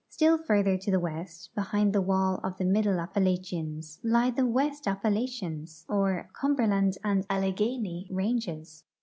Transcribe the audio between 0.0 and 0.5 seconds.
Still